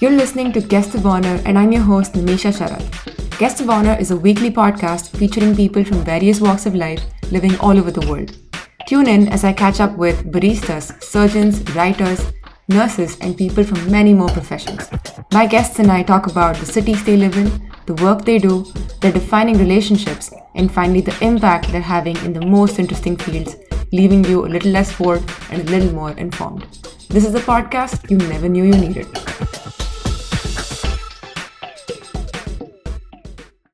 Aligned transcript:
You're 0.00 0.12
listening 0.12 0.50
to 0.52 0.62
Guest 0.62 0.94
of 0.94 1.04
Honor, 1.04 1.42
and 1.44 1.58
I'm 1.58 1.72
your 1.72 1.82
host, 1.82 2.14
Nimesha 2.14 2.50
Sharad. 2.58 3.38
Guest 3.38 3.60
of 3.60 3.68
Honor 3.68 3.98
is 4.00 4.10
a 4.10 4.16
weekly 4.16 4.50
podcast 4.50 5.14
featuring 5.14 5.54
people 5.54 5.84
from 5.84 6.02
various 6.02 6.40
walks 6.40 6.64
of 6.64 6.74
life 6.74 7.04
living 7.30 7.54
all 7.58 7.76
over 7.76 7.90
the 7.90 8.06
world. 8.08 8.34
Tune 8.88 9.06
in 9.06 9.28
as 9.28 9.44
I 9.44 9.52
catch 9.52 9.78
up 9.78 9.98
with 9.98 10.24
baristas, 10.32 11.02
surgeons, 11.02 11.60
writers, 11.74 12.32
nurses, 12.68 13.18
and 13.20 13.36
people 13.36 13.62
from 13.62 13.90
many 13.90 14.14
more 14.14 14.30
professions. 14.30 14.88
My 15.34 15.44
guests 15.46 15.80
and 15.80 15.92
I 15.92 16.02
talk 16.02 16.28
about 16.28 16.56
the 16.56 16.64
cities 16.64 17.04
they 17.04 17.18
live 17.18 17.36
in, 17.36 17.70
the 17.84 18.02
work 18.02 18.24
they 18.24 18.38
do, 18.38 18.64
their 19.02 19.12
defining 19.12 19.58
relationships, 19.58 20.32
and 20.54 20.72
finally 20.72 21.02
the 21.02 21.22
impact 21.22 21.70
they're 21.72 21.82
having 21.82 22.16
in 22.24 22.32
the 22.32 22.46
most 22.46 22.78
interesting 22.78 23.18
fields, 23.18 23.54
leaving 23.92 24.24
you 24.24 24.46
a 24.46 24.48
little 24.48 24.72
less 24.72 24.96
bored 24.96 25.22
and 25.50 25.60
a 25.60 25.70
little 25.70 25.92
more 25.92 26.12
informed. 26.12 26.62
This 27.10 27.26
is 27.26 27.34
a 27.34 27.40
podcast 27.40 28.10
you 28.10 28.16
never 28.16 28.48
knew 28.48 28.64
you 28.64 28.78
needed. 28.78 29.29